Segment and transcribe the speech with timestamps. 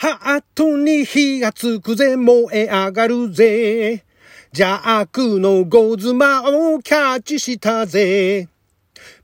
[0.00, 4.04] ハートに火がつくぜ、燃え上がるぜ。
[4.56, 8.48] 邪悪のゴズマをキャッチしたぜ。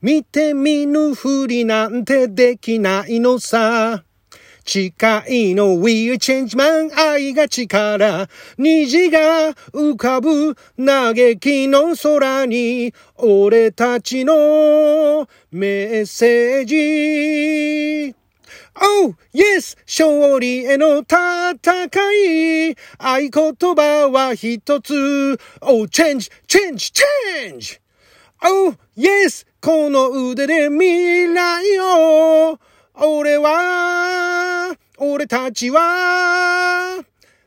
[0.03, 4.03] 見て見ぬふりなんてできないのさ。
[4.65, 4.93] 誓
[5.29, 8.29] いの We'll Change Man 愛が力
[8.59, 9.19] 虹が
[9.73, 16.65] 浮かぶ嘆きの空に俺たちのメッセー
[18.11, 18.24] ジ
[18.81, 19.77] Oh, yes!
[19.87, 21.53] 勝利への戦
[22.13, 27.81] い合言葉は一つ Oh, change, change, change!
[28.43, 29.47] Oh, yes!
[29.61, 32.59] この腕で未来を
[32.95, 37.01] 俺は、俺たちは、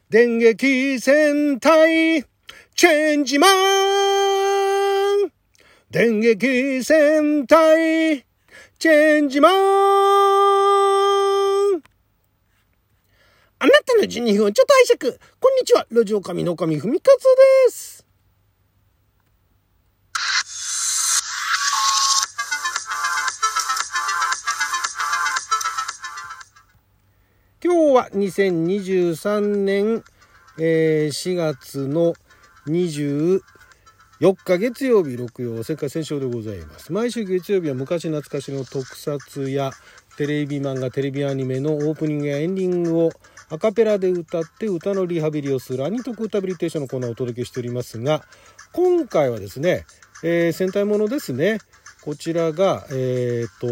[0.10, 2.26] 電撃戦隊、
[2.76, 3.48] チェンジマ
[5.26, 5.32] ン
[5.90, 8.26] 電撃戦隊、
[8.80, 10.27] チェンジマン
[13.60, 15.20] あなたの12分ちょっと拝借。
[15.40, 15.88] こんにちは。
[15.90, 17.24] ラジオ神の神ふみかつ
[17.68, 18.06] です。
[27.64, 30.04] 今日は2023年、
[30.60, 32.14] えー、4月の
[32.68, 33.42] 24
[34.20, 36.94] 日月曜日六曜世界戦勝でございます。
[36.94, 39.72] 毎週月曜日は昔懐かしの特撮や
[40.16, 43.12] テレビ漫画、テレビアニメのオープニングやエンディングを
[43.50, 48.26] アカペラで歌って歌のリハビリをするアニトク歌ビリテーションのコーナーをお届けしておりますが、
[48.74, 49.86] 今回はですね、
[50.22, 51.60] えー、戦隊ものですね。
[52.04, 53.68] こちらが、えっ、ー、と、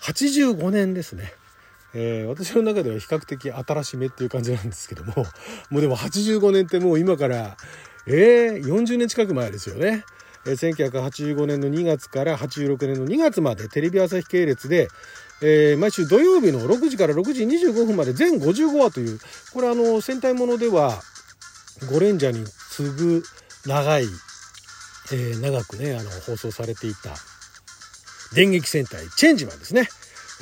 [0.00, 1.32] 1985年ですね。
[1.92, 5.26] えー、私の中では比較的新しめっていう感じなんですけども、
[5.70, 7.56] もうでも85年ってもう今から、
[8.06, 10.04] えー、40年近く前ですよね。
[10.46, 14.88] えー、1985年の2月から86年の2月までテレビ朝日系列で、
[15.42, 19.18] えー、毎週土曜日の6時から6時25分まで全55話という、
[19.52, 21.02] これあの、戦隊ものでは、
[21.90, 23.22] ゴレンジャーに次ぐ
[23.66, 24.04] 長い、
[25.12, 27.14] えー、長くね、あの、放送されていた、
[28.34, 29.88] 電撃戦隊チェンジマンですね。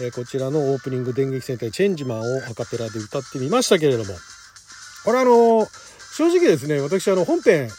[0.00, 4.14] えー、こちらのオープニング電撃戦隊チェンジマンをアカペラで歌ってみましたけれども、
[5.04, 5.66] これあの、
[6.16, 7.70] 正直ですね、私あの本編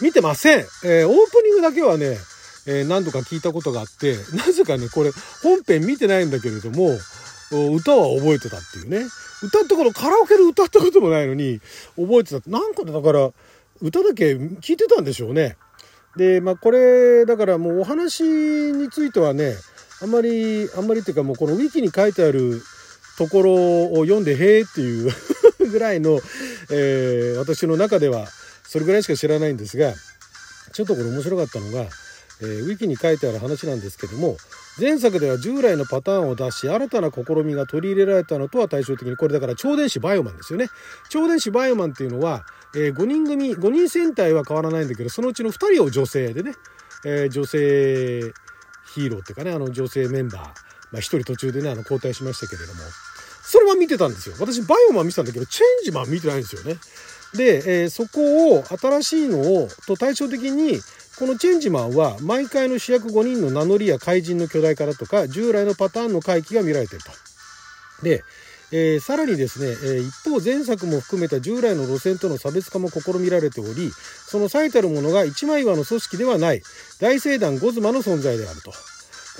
[0.00, 0.58] 見てません。
[0.84, 2.18] えー、オープニングだけはね、
[2.66, 5.10] え何度か聞いたことがあって、 なぜかね、これ
[5.42, 6.98] 本編見てないんだけれども、
[7.50, 9.06] 歌は覚えてたっていうね。
[9.42, 11.60] 歌ったこと、カラオケで歌ったこともないのに、
[11.96, 12.50] 覚えてた。
[12.50, 13.30] なんか、だから、
[13.80, 15.56] 歌だけ聞いてたんでしょうね。
[16.16, 19.56] で、まあ、これ、だからもうお話についてはね、
[20.00, 22.62] あんまり、あんまりっていうかもうこのウィキに書いてある
[23.18, 25.12] ところを読んで、へえっていう
[25.70, 26.20] ぐらいの、
[26.70, 28.28] えー、私の中では
[28.68, 29.94] それぐらいしか知らないんですが、
[30.72, 31.86] ちょっとこれ面白かったのが、
[32.42, 34.36] えー、ウィキに書いてある話なんですけども
[34.78, 40.68] 前作では従来のパターンを出し新たな試みが取り入れられたのとは対照的にこれだから超電子バイオマンですよね。
[41.08, 42.44] 超電子バイオマンっていうのは、
[42.74, 46.54] えー、5人組5人戦隊は変わらないんだけどそのうちの2人を女性でね、
[47.04, 48.32] えー、女性
[48.94, 50.48] ヒーローっていうかねあの女性メンバー、ま
[50.94, 52.80] あ、1人途中でねあの交代しましたけれども
[53.42, 54.36] それは見てたんですよ。
[54.40, 56.76] 私バイオマン見てたんだけどチェンジマン見てないんですよね。
[57.34, 60.80] で、えー、そこを新しいのをと対照的に
[61.18, 67.10] このチェンジマンは毎回の主役5人の名乗りや怪人の巨大化だとか従来のパターンの回帰が見られてると。
[68.02, 68.24] で、
[68.72, 73.90] えー、さらにですね、えー、一方前作も含めた従来の路線との差別化も試みられており
[74.26, 76.62] その最たるものが一枚岩の組織ではない
[77.00, 78.72] 大聖団ゴズマの存在であると。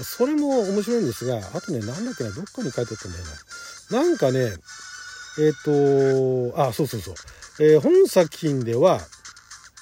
[0.02, 3.24] それも面白いんですがあとねなんだっけなどっかに書いてあったんだよ
[3.90, 4.02] な。
[4.02, 7.14] なんかねえっ、ー、とあそうそうそう、
[7.60, 9.00] え本作品では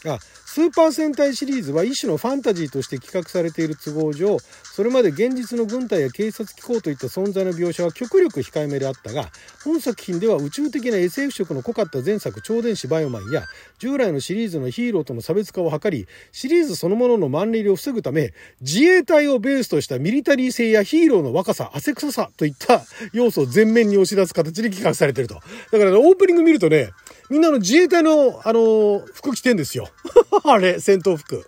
[0.06, 0.18] あ
[0.52, 9.28] スーパー戦隊シリーズは一種のファンタジーとして企画されている都合上それまで現実の軍隊や警察機構といった存在の描写は極力控えめであったが
[9.64, 13.44] 本作品では宇宙的な SF 色の濃かった前作超電子バイオマンや
[13.78, 22.82] 従来のシリーズのヒーローとの差別化を図りシリーズそのもののマンネリを防ぐため自衛隊をベースとしたミリタリー性やヒーローの若さ汗臭さといった
[23.12, 25.34] 要素を前面に押し出す形で企画されていると。
[25.34, 26.90] だから、ね、オープニング見るとね
[27.30, 29.88] みんなの自衛隊の、あの、服着てんですよ。
[30.44, 31.46] あれ、戦闘服。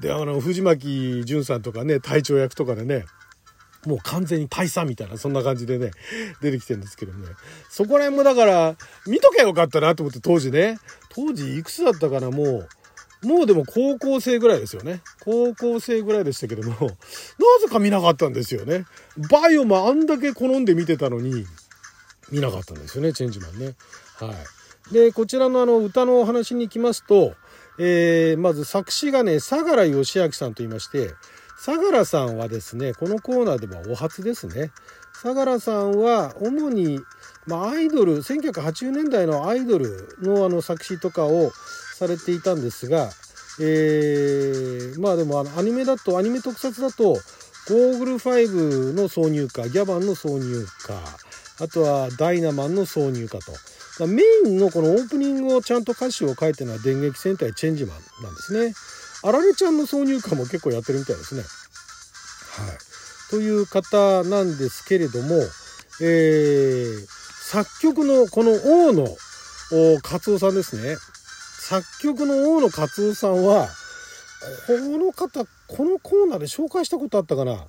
[0.00, 3.04] で、あの、藤巻淳さんとかね、隊長役とかでね、
[3.84, 5.90] もう完全に大佐みたいな、そんな感じでね、
[6.40, 7.26] 出てきてるんですけどね。
[7.68, 8.76] そこら辺もだから、
[9.06, 10.78] 見とけばよかったなと思って、当時ね。
[11.10, 12.68] 当時いくつだったかな、もう。
[13.26, 15.00] もうでも高校生ぐらいですよね。
[15.20, 16.94] 高校生ぐらいでしたけども、なぜ
[17.68, 18.84] か見なかったんですよね。
[19.30, 21.44] バイオもあんだけ好んで見てたのに、
[22.30, 23.74] 見なかったんですよね、チェンジマンね。
[24.18, 24.57] はい。
[24.92, 27.34] で、こちらのあの歌のお話に行きますと、
[27.78, 31.14] えー、まず作詞がね、相良義明さんと言いまして、
[31.58, 34.70] 相良さんはですね、このコーナーではお初ですね。
[35.12, 37.00] 相良さんは主に、
[37.46, 41.50] まあ、アイドル1980年代のアイドルのあの作詞とかを
[41.94, 43.10] されていたんですが、
[43.60, 47.14] えー、まあでもあのアニメだとアニメ特撮だと
[47.68, 53.52] ゴーグル5の挿入歌ギャバンの挿入歌あとはダイナマンの挿入歌と
[54.06, 58.74] メインのこのオープニングをちゃんと歌詞を書いてるのは電撃戦隊チェンジマンなんですね。
[59.24, 61.42] あられちゃんの挿入歌も結構やってるみたいですね。
[61.42, 61.46] は
[62.72, 62.78] い。
[63.30, 65.36] という方なんですけれども、
[66.00, 67.06] えー、
[67.42, 69.02] 作曲のこの大野
[70.02, 70.96] 勝夫さんですね。
[71.60, 73.68] 作曲の大野勝夫さんは
[74.66, 77.66] この方このコーナーで紹介したことあったかな。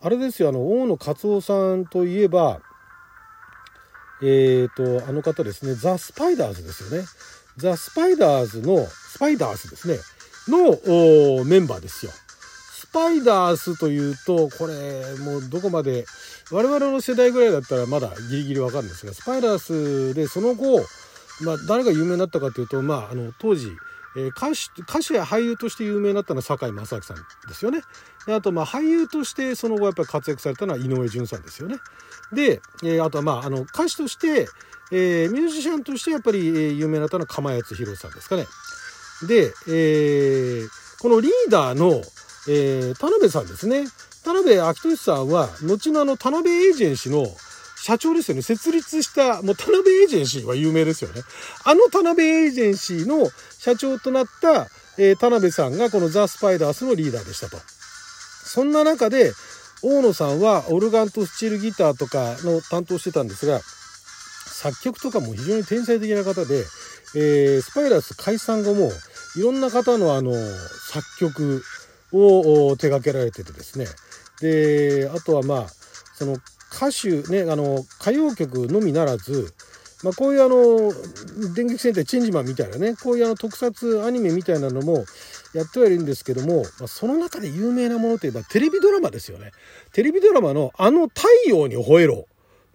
[0.00, 2.60] あれですよあの大野勝夫さんといえば
[4.22, 7.06] えっ、ー、とあの方ですねザ・スパイダーズですよね。
[7.56, 9.98] ザ・スパイダーズのスパイダースですね。
[10.48, 12.12] のメンバーですよ。
[12.12, 16.04] スパイダースというと、これ、もうどこまで、
[16.50, 20.80] 我々の世代ぐらいだったらまだギリギリわかるんですが、スパイダースでその後、
[21.40, 23.70] まあ、誰が有名になったかというと、まあ、あの、当時、
[24.16, 27.16] えー、歌手、歌手や俳優として有名になったのは堺正明さん
[27.48, 27.82] ですよね。
[28.26, 31.76] であと、まあ、俳優としてその後やっぱり活躍されたのは井上順さんですよね。
[32.32, 34.48] で、えー、あとは、まあ、あの、歌手として、
[34.90, 38.46] えー、ミュージシャンとしてやっぱり、有名になったのは釜谷弘さんですかね。
[39.26, 40.68] で、えー、
[41.00, 42.02] このリーダーの、
[42.48, 43.84] えー、田辺さんですね。
[44.24, 47.26] 田辺明俊さんは、後のあの、田辺エージェンシーの
[47.82, 48.42] 社長ですよね。
[48.42, 51.22] 設立した、もう田辺エージェンシーは有名ですよね。
[51.64, 54.68] あの田辺エージェンシーの社長となった、
[54.98, 57.56] えー、田辺さんがこのザ・スパイダースのリーダーでしたと。
[58.44, 59.32] そんな中で、
[59.82, 63.60] 大野さんはオルガンとスチールギターとかの担当してたんですが、
[64.46, 66.64] 作曲とかも非常に天才的な方で、
[67.16, 68.90] えー、スパイダース解散後も、
[69.36, 70.32] いろんな方のあの、
[70.92, 71.64] 作曲、
[72.12, 73.86] を手掛けられててですね
[74.40, 75.66] であとはまあ
[76.14, 76.36] その
[76.72, 79.52] 歌手ねあの歌謡曲のみならず、
[80.02, 85.04] まあ、こういうあの電撃戦隊チェンジマンみたいなねこういうあの特撮アニメみたいなのも
[85.54, 89.52] やってはいるんですけども、まあ、その中で有名なものといえばテレビドラマですよね。
[89.92, 92.26] テレビドラマのあの太陽に吠えろ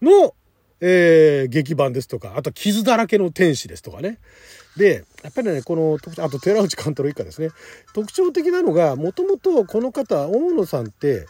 [0.02, 0.36] の、
[0.80, 4.20] えー、劇版ですとか、あと傷だらけの天使ですとかね。
[4.78, 7.50] で、やっぱりね、この、あと寺内勘太郎一家ですね。
[7.94, 11.26] 特徴的なのが、もともとこの方、大野さんって、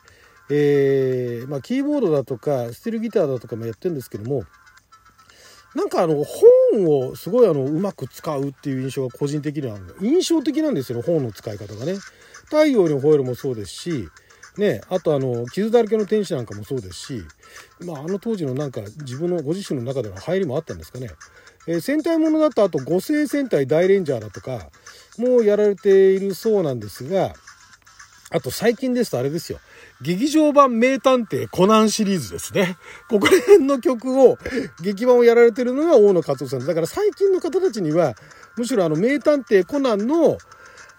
[0.49, 4.43] えー、まあ、キーボードだとか、スティルギターだとかもやってるんですけども、
[5.75, 11.95] なんかあの、本をすごいあの、うまく使うっていう印象が個人的には、印象的なんですよ、本の使い方がね。
[12.45, 14.09] 太陽に吠えるもそうですし、
[14.57, 17.23] ね、あとあの、傷だらけの天使なんかもそうですし、
[17.85, 21.09] まあ、あの当時のなんか自分のご自身の中での入りもあったんですかね。
[21.67, 24.69] えー、戦隊ものだとあと五星戦隊大レンジャーだとか
[25.17, 27.33] もやられているそうなんですが
[28.29, 29.59] あと最近ですとあれですよ
[30.01, 32.77] 劇場版名探偵コナンシリーズですね。
[33.09, 34.37] ここら辺の曲を、
[34.81, 38.15] 劇版をやられてるのが大野勝夫さんだから最近の方たちには、
[38.57, 40.37] むしろあの名探偵コナンの、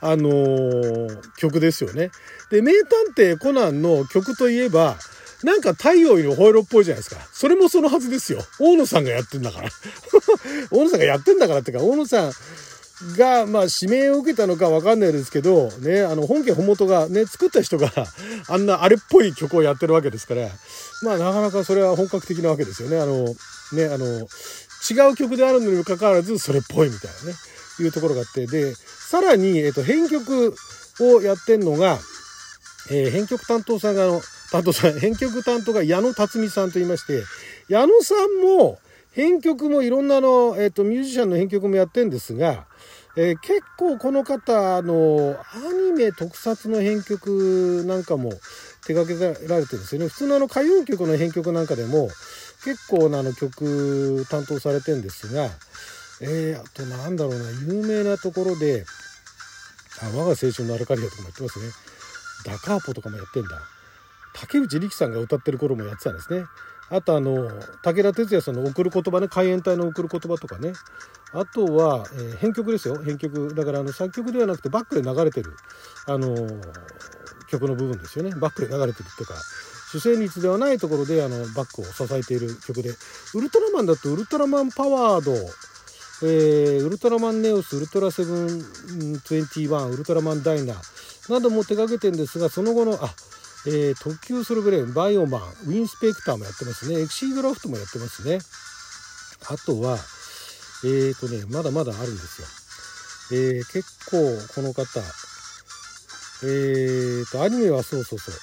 [0.01, 2.11] あのー、曲ですよね。
[2.51, 4.97] で、名探偵コナンの曲といえば、
[5.45, 7.21] なんか太陽よりホイロっぽいじゃないですか。
[7.33, 8.41] それもそのはずですよ。
[8.59, 9.71] 大野さんがやってんだから。
[10.73, 12.33] 大野さんがやってんだからってか、大野さん
[13.17, 17.93] が、まあ、指名を受けたのかわかんないですけど、ね、あの、本家本元がね、作った人が
[18.49, 20.49] あんなあれっぽい曲をやってるわけですから、
[21.03, 22.99] まあ、なかなかそれは本格的なわけですよね。
[22.99, 23.25] あの、
[23.73, 24.29] ね、あの、
[24.91, 27.37] 違う曲であるのにもかかわらず、それっぽいみたいなね、
[27.81, 30.55] いうところがあって、で、さらに、えっと、編曲
[31.01, 31.99] をやってんのが、
[32.91, 34.07] えー、編曲担当さんが、
[34.51, 37.23] 担当さん、編曲担当が矢野辰巳さんと言いまして、
[37.69, 38.79] 矢野さんも
[39.13, 42.67] 編曲もいろんなの、えっ、と、ミュージシャンの編曲もやってんですが、
[43.17, 48.31] えー、結構この方のアニメ特撮の編曲なんかも
[48.87, 50.09] 手掛けられてるんですよね。
[50.09, 52.09] 普通のあの歌謡曲の編曲なんかでも
[52.65, 55.49] 結構なあの曲担当されてるんですが、
[56.21, 58.85] えー、あとなんだろうな、有名なところで、
[60.01, 61.67] あ、我が青春のアルカリアとかもやってますね。
[62.45, 63.61] ダカーポとかもやってんだ。
[64.35, 66.45] 竹内力さんが歌ってる頃もやってたんですね。
[66.91, 67.49] あとあの
[67.83, 70.73] 武田鉄矢さんの送る言葉ね海援隊の送る言葉とかね。
[71.33, 73.03] あとは、えー、編曲ですよ。
[73.03, 73.55] 編曲。
[73.55, 75.55] だからあの作曲ではなくてバックで流れてる
[76.07, 76.35] あの、
[77.51, 78.35] 曲の部分ですよね。
[78.35, 79.35] バックで流れてるっていうか
[79.91, 82.91] 主旋律ではないところであのバックを支えている曲で。
[83.35, 85.33] ウルトラマンだとウルトラマンパワード。
[86.21, 93.15] えー、ウルトラマンネオスウルトラセブン21ウルトラマンダイナーなども手掛けてるんですがその後のあ
[93.71, 97.03] えー、特急ソルブレーン、バイオマン、ウィンスペクターもやってますね。
[97.03, 98.39] エクシードラフトもやってますね。
[99.51, 99.99] あとは、
[100.85, 102.49] えっ、ー、とね、まだまだあるんですよ。
[103.31, 104.17] えー、結構
[104.55, 105.01] この方、
[106.45, 108.35] えっ、と、アニメはそうそうそう。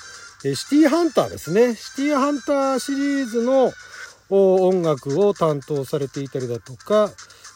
[0.47, 1.73] えシティハンターですね。
[1.73, 3.71] シティハンターシリーズの
[4.29, 7.09] 音楽を担当されていたりだとか、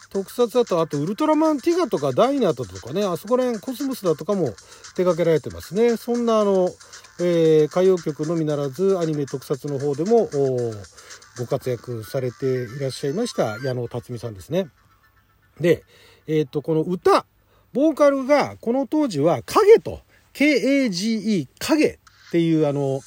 [0.09, 4.47] 特撮だと、あとウルトラマンティガとかダイナートとかね、あそこら辺コスモスだとかも
[4.95, 5.97] 手掛けられてますね。
[5.97, 6.69] そんなあの、
[7.19, 10.29] えー、歌謡曲のみならずアニメ特撮の方でも
[11.37, 14.67] ご活躍されていらっしゃいました矢野辰巳さんですね。
[15.59, 15.83] で、
[16.27, 17.25] えっ、と、この歌、
[17.73, 20.01] ボーカルがこの当時は影と、
[20.33, 21.97] K-A-G-E、影っ
[22.31, 23.01] ていうあの、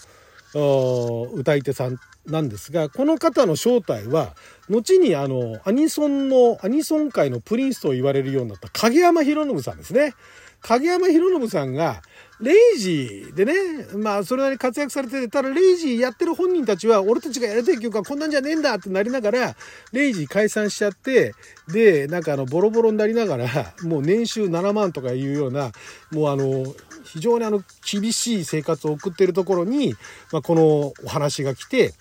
[1.32, 4.34] 歌い手さんなんですが、この方の正体は、
[4.70, 10.14] 後にあの、アニソンの、アニソン界のプリンスと言われるようになった影山博信さんですね。
[10.60, 12.02] 影山博信さんが、
[12.40, 13.52] レイジーでね、
[13.94, 19.56] まあ、それなりに活躍されて、ただレイジーやってる本人たちは、俺たちがやりたい曲はこんなんじゃねえんだってなりながら、
[19.92, 21.34] レイジー解散しちゃって、
[21.68, 25.72] で、なんかあの、ボロボロになりながら、もう年収7万とかいうような、
[26.10, 26.64] もうあの、
[27.04, 29.94] 非常にあの、厳しい生活を送ってるところに、
[30.32, 31.92] まあ、このお話が来て、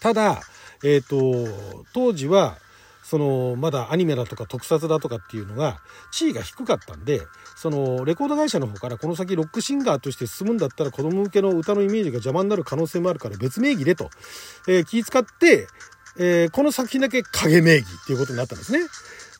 [0.00, 0.40] ただ、
[0.84, 2.58] えっ、ー、と、当時は、
[3.02, 5.78] その、まだアニメだとか特撮だとかっていうのが、
[6.10, 7.22] 地位が低かったんで、
[7.54, 14.10] その、レコード会社の方からこの先ロックシンガーとして進むんだったら子供向けの歌のイメージが邪魔になる可能性もあるから別名義でと、
[14.66, 15.68] えー、気遣って、
[16.18, 18.80] えー、この作品だけ影名義っていうことになったんですね。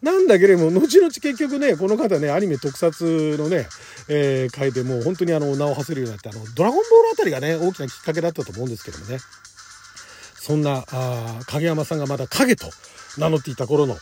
[0.03, 3.67] なんだけれども、後々結局ね、この方ね、アニメ特撮のね、
[4.09, 9.19] えー、回でもう本当にあの、名を馳せるようになって、あの、ドラゴンボールあたりがね、大きなきっかけだったと思うんですけどもね。
[10.47, 12.71] そんな、あ影山さんがまだ影と
[13.19, 13.97] 名乗っていた頃の、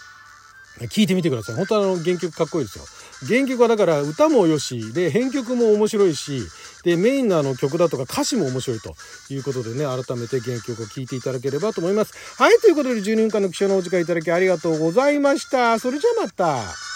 [0.90, 1.54] 聞いてみてください。
[1.54, 2.84] 本当はあの原曲かっこいいですよ。
[3.26, 6.42] 原曲はだから歌もよし、で、編曲も面白いし、
[6.84, 8.94] で、メインのあの曲だとか歌詞も面白いと
[9.30, 12.12] いうことでね、改めて原曲を聴いていただければと思います。
[12.36, 15.78] はい、ということで12分間の記者のお時間いただきありがとうございました。
[15.78, 16.93] それじゃあまた。